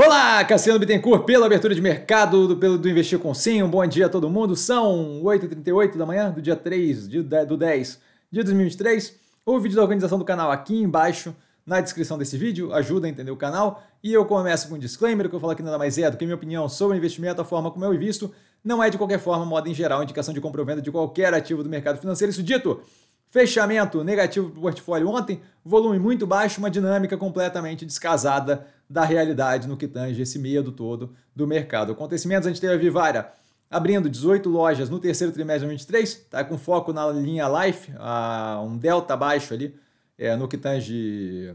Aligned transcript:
Olá, 0.00 0.44
Cassiano 0.44 0.78
Bittencourt, 0.78 1.24
pela 1.24 1.46
abertura 1.46 1.74
de 1.74 1.82
mercado 1.82 2.46
do, 2.46 2.56
pelo, 2.56 2.78
do 2.78 2.88
Investir 2.88 3.18
com 3.18 3.34
Sim. 3.34 3.64
Um 3.64 3.68
bom 3.68 3.84
dia 3.84 4.06
a 4.06 4.08
todo 4.08 4.30
mundo. 4.30 4.54
São 4.54 5.20
8h38 5.24 5.96
da 5.96 6.06
manhã 6.06 6.30
do 6.30 6.40
dia 6.40 6.54
3 6.54 7.08
de, 7.08 7.20
do 7.20 7.56
10 7.56 7.98
de 8.30 8.42
2023. 8.44 9.16
O 9.44 9.58
vídeo 9.58 9.74
da 9.74 9.82
organização 9.82 10.16
do 10.16 10.24
canal 10.24 10.52
aqui 10.52 10.80
embaixo 10.80 11.34
na 11.66 11.80
descrição 11.80 12.16
desse 12.16 12.38
vídeo, 12.38 12.72
ajuda 12.72 13.08
a 13.08 13.10
entender 13.10 13.32
o 13.32 13.36
canal. 13.36 13.82
E 14.00 14.12
eu 14.12 14.24
começo 14.24 14.68
com 14.68 14.76
um 14.76 14.78
disclaimer, 14.78 15.28
que 15.28 15.34
eu 15.34 15.40
falo 15.40 15.56
que 15.56 15.64
nada 15.64 15.76
mais 15.76 15.98
é 15.98 16.08
do 16.08 16.16
que 16.16 16.24
minha 16.24 16.36
opinião 16.36 16.68
sobre 16.68 16.96
investimento, 16.96 17.40
a 17.42 17.44
forma 17.44 17.68
como 17.68 17.84
eu 17.84 17.92
invisto, 17.92 18.32
não 18.62 18.80
é 18.80 18.88
de 18.90 18.96
qualquer 18.96 19.18
forma, 19.18 19.44
modo 19.44 19.68
em 19.68 19.74
geral, 19.74 20.00
indicação 20.04 20.32
de 20.32 20.40
compra 20.40 20.60
ou 20.60 20.66
venda 20.66 20.80
de 20.80 20.92
qualquer 20.92 21.34
ativo 21.34 21.64
do 21.64 21.68
mercado 21.68 21.98
financeiro. 21.98 22.30
Isso 22.30 22.42
dito, 22.44 22.80
Fechamento 23.30 24.02
negativo 24.02 24.48
para 24.48 24.58
o 24.58 24.62
portfólio 24.62 25.08
ontem, 25.08 25.42
volume 25.62 25.98
muito 25.98 26.26
baixo, 26.26 26.60
uma 26.60 26.70
dinâmica 26.70 27.14
completamente 27.14 27.84
descasada 27.84 28.66
da 28.88 29.04
realidade 29.04 29.68
no 29.68 29.76
que 29.76 29.86
tange 29.86 30.22
esse 30.22 30.38
medo 30.38 30.72
todo 30.72 31.14
do 31.34 31.46
mercado. 31.46 31.92
Acontecimentos, 31.92 32.46
a 32.46 32.50
gente 32.50 32.60
teve 32.60 32.74
a 32.74 32.78
Vivara 32.78 33.34
abrindo 33.70 34.08
18 34.08 34.48
lojas 34.48 34.88
no 34.88 34.98
terceiro 34.98 35.32
trimestre 35.32 35.68
de 35.68 35.76
2023, 35.76 36.26
tá 36.30 36.42
com 36.44 36.56
foco 36.56 36.92
na 36.92 37.06
linha 37.10 37.46
Life, 37.48 37.92
a, 37.98 38.62
um 38.64 38.78
delta 38.78 39.16
baixo 39.16 39.52
ali, 39.52 39.78
é, 40.16 40.34
no 40.36 40.48
que 40.48 40.56
tange 40.56 41.54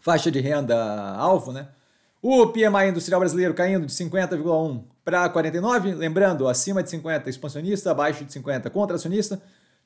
faixa 0.00 0.30
de 0.30 0.40
renda 0.40 0.76
alvo, 1.16 1.52
né? 1.52 1.68
O 2.22 2.46
PMI 2.46 2.88
industrial 2.88 3.20
brasileiro 3.20 3.52
caindo 3.52 3.84
de 3.84 3.92
50,1 3.92 4.84
para 5.04 5.28
49, 5.28 5.92
lembrando, 5.94 6.48
acima 6.48 6.82
de 6.82 6.88
50 6.88 7.28
expansionista, 7.28 7.90
abaixo 7.90 8.24
de 8.24 8.32
50 8.32 8.70
contracionista. 8.70 9.42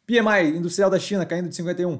PMI 0.06 0.56
industrial 0.56 0.88
da 0.88 0.98
China 0.98 1.26
caindo 1.26 1.48
de 1.48 1.56
51 1.56 1.98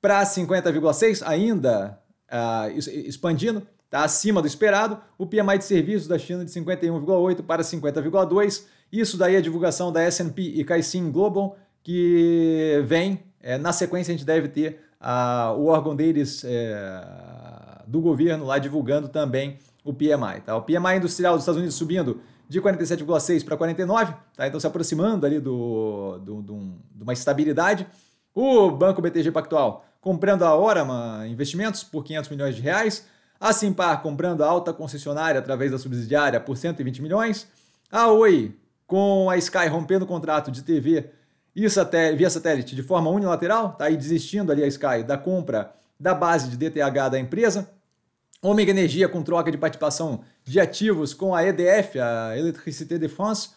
para 0.00 0.22
50,6, 0.22 1.22
ainda 1.26 1.98
uh, 2.30 2.78
expandindo, 2.78 3.66
está 3.94 4.02
acima 4.02 4.42
do 4.42 4.48
esperado. 4.48 4.98
O 5.16 5.24
PMI 5.24 5.58
de 5.58 5.64
serviços 5.64 6.08
da 6.08 6.18
China 6.18 6.44
de 6.44 6.50
51,8 6.50 7.42
para 7.42 7.62
50,2. 7.62 8.64
Isso 8.92 9.16
daí 9.16 9.36
é 9.36 9.38
a 9.38 9.40
divulgação 9.40 9.92
da 9.92 10.02
S&P 10.02 10.42
e 10.42 10.64
Caixin 10.64 11.10
Global, 11.12 11.56
que 11.82 12.82
vem, 12.86 13.20
é, 13.40 13.56
na 13.56 13.72
sequência 13.72 14.12
a 14.12 14.16
gente 14.16 14.26
deve 14.26 14.48
ter 14.48 14.80
uh, 15.00 15.56
o 15.56 15.66
órgão 15.66 15.94
deles 15.94 16.44
é, 16.44 17.82
do 17.86 18.00
governo 18.00 18.44
lá 18.44 18.58
divulgando 18.58 19.08
também 19.08 19.58
o 19.84 19.92
PMI. 19.92 20.40
Tá? 20.44 20.56
O 20.56 20.62
PMI 20.62 20.96
industrial 20.96 21.34
dos 21.34 21.42
Estados 21.42 21.58
Unidos 21.58 21.76
subindo 21.76 22.20
de 22.48 22.60
47,6 22.60 23.44
para 23.44 23.56
49, 23.56 24.14
tá? 24.36 24.46
então 24.46 24.58
se 24.58 24.66
aproximando 24.66 25.24
ali 25.24 25.38
do, 25.38 26.18
do, 26.18 26.42
do, 26.42 26.58
de 26.94 27.02
uma 27.02 27.12
estabilidade. 27.12 27.86
O 28.34 28.70
Banco 28.70 29.00
BTG 29.00 29.30
Pactual 29.30 29.84
comprando 30.00 30.42
a 30.42 30.54
Orama 30.54 31.26
Investimentos 31.26 31.82
por 31.82 32.04
500 32.04 32.30
milhões 32.30 32.56
de 32.56 32.60
reais. 32.60 33.06
A 33.40 33.52
Simpar 33.52 34.02
comprando 34.02 34.42
a 34.42 34.46
alta 34.46 34.72
concessionária 34.72 35.38
através 35.38 35.70
da 35.70 35.78
subsidiária 35.78 36.40
por 36.40 36.56
120 36.56 37.02
milhões. 37.02 37.48
A 37.90 38.08
Oi 38.08 38.56
com 38.86 39.28
a 39.30 39.36
Sky 39.36 39.66
rompendo 39.68 40.04
o 40.04 40.08
contrato 40.08 40.50
de 40.50 40.62
TV 40.62 41.10
e 41.54 41.68
satélite, 41.70 42.18
via 42.18 42.30
satélite 42.30 42.74
de 42.74 42.82
forma 42.82 43.10
unilateral, 43.10 43.72
tá 43.72 43.84
aí 43.84 43.96
desistindo 43.96 44.50
ali 44.50 44.62
a 44.62 44.66
Sky 44.66 45.02
da 45.06 45.16
compra 45.16 45.72
da 45.98 46.14
base 46.14 46.48
de 46.48 46.56
DTH 46.56 47.10
da 47.10 47.18
empresa. 47.18 47.70
Omega 48.42 48.70
Energia 48.70 49.08
com 49.08 49.22
troca 49.22 49.50
de 49.50 49.56
participação 49.56 50.22
de 50.42 50.60
ativos 50.60 51.14
com 51.14 51.34
a 51.34 51.44
EDF, 51.44 51.98
a 51.98 52.36
Electricité 52.36 52.98
de 52.98 53.08
France, 53.08 53.50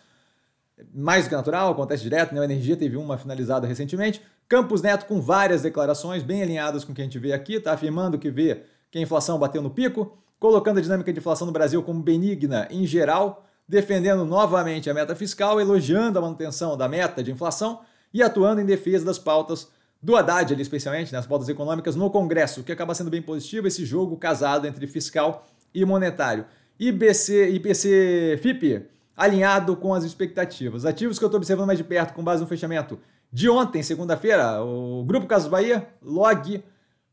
mais 0.94 1.25
do 1.25 1.30
que 1.30 1.36
natural, 1.36 1.72
acontece 1.72 2.03
direto, 2.03 2.34
né? 2.34 2.39
A 2.39 2.45
Energia 2.45 2.78
teve 2.78 2.95
uma 2.95 3.17
finalizada 3.17 3.67
recentemente. 3.67 4.22
Campos 4.47 4.81
Neto 4.81 5.06
com 5.06 5.19
várias 5.19 5.62
declarações 5.62 6.23
bem 6.23 6.41
alinhadas 6.41 6.86
com 6.86 6.94
o 6.94 6.95
que 6.95 7.02
a 7.02 7.03
gente 7.03 7.19
vê 7.19 7.34
aqui, 7.34 7.56
está 7.56 7.73
afirmando 7.73 8.17
que 8.17 8.30
vê 8.30 8.64
que 8.98 9.00
a 9.00 9.03
inflação 9.03 9.38
bateu 9.38 9.62
no 9.62 9.70
pico, 9.70 10.17
colocando 10.40 10.80
a 10.80 10.81
dinâmica 10.81 11.14
de 11.14 11.20
inflação 11.20 11.45
no 11.45 11.53
Brasil 11.53 11.81
como 11.84 12.02
benigna 12.02 12.67
em 12.72 12.86
geral, 12.86 13.45
defendendo 13.67 14.26
novamente 14.26 14.90
a 14.90 14.94
meta 14.94 15.16
fiscal, 15.16 15.62
elogiando 15.62 16.17
a 16.17 16.22
manutenção 16.22 16.76
da 16.76 16.88
meta 16.90 17.23
de 17.23 17.31
inflação 17.31 17.81
e 18.14 18.23
atuando 18.23 18.62
em 18.62 18.66
defesa 18.66 19.06
das 19.06 19.19
pautas 19.19 19.69
do 20.02 20.16
Haddad, 20.16 20.53
ali, 20.53 20.62
especialmente, 20.62 21.12
nas 21.12 21.25
né, 21.25 21.30
pautas 21.30 21.50
econômicas, 21.50 21.96
no 21.96 22.09
Congresso, 22.09 22.63
que 22.63 22.72
acaba 22.72 22.94
sendo 22.94 23.09
bem 23.09 23.22
positivo 23.22 23.68
esse 23.68 23.86
jogo 23.86 24.16
casado 24.18 24.68
entre 24.68 24.88
fiscal 24.88 25.46
e 25.74 25.84
monetário. 25.86 26.46
IBC, 26.80 27.50
IPC 27.50 28.40
FIP 28.41 28.86
alinhado 29.16 29.75
com 29.75 29.94
as 29.94 30.03
expectativas. 30.03 30.86
Ativos 30.86 31.18
que 31.18 31.25
eu 31.25 31.28
estou 31.28 31.40
observando 31.40 31.68
mais 31.68 31.80
de 31.80 31.84
perto 31.84 32.13
com 32.13 32.24
base 32.24 32.41
no 32.41 32.47
fechamento 32.47 33.00
de 33.34 33.50
ontem, 33.50 33.84
segunda-feira, 33.84 34.63
o 34.63 35.03
Grupo 35.03 35.28
Casas 35.28 35.50
Bahia, 35.50 35.88
Log, 36.02 36.63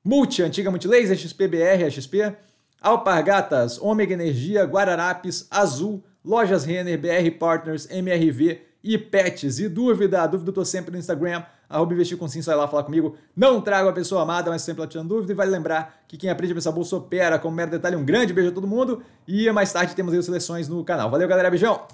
Multi, 0.07 0.43
antiga 0.43 0.71
Multilaser, 0.71 1.17
XPBR, 1.17 1.91
XP, 1.91 2.37
Alpargatas, 2.79 3.81
Ômega 3.81 4.13
Energia, 4.13 4.63
Guararapes, 4.65 5.49
Azul, 5.51 6.05
Lojas 6.23 6.67
Renner, 6.67 6.99
BR 6.99 7.39
Partners, 7.39 7.89
MRV 7.91 8.61
e 8.83 8.99
Pets. 8.99 9.61
E 9.61 9.67
dúvida, 9.67 10.27
dúvida 10.27 10.51
eu 10.51 10.55
tô 10.55 10.63
sempre 10.63 10.93
no 10.93 10.99
Instagram, 10.99 11.43
arroba 11.71 11.95
investir 11.95 12.19
com 12.19 12.29
sim, 12.29 12.43
sai 12.43 12.55
lá 12.55 12.69
falar 12.69 12.83
comigo. 12.83 13.17
Não 13.35 13.63
trago 13.63 13.89
a 13.89 13.93
pessoa 13.95 14.21
amada, 14.21 14.51
mas 14.51 14.61
sempre 14.61 14.87
tirando 14.87 15.09
dúvida. 15.09 15.33
E 15.33 15.35
vale 15.35 15.51
lembrar 15.51 16.03
que 16.07 16.19
quem 16.19 16.29
aprende 16.29 16.53
a 16.53 16.57
pensar 16.57 16.73
bolsa 16.73 16.97
opera. 16.97 17.39
Como 17.39 17.57
mero 17.57 17.71
detalhe, 17.71 17.97
um 17.97 18.05
grande 18.05 18.35
beijo 18.35 18.51
a 18.51 18.55
todo 18.55 18.67
mundo. 18.67 19.03
E 19.27 19.51
mais 19.53 19.73
tarde 19.73 19.95
temos 19.95 20.13
aí 20.13 20.23
seleções 20.23 20.69
no 20.69 20.85
canal. 20.85 21.11
Valeu, 21.11 21.27
galera. 21.27 21.49
Beijão! 21.49 21.81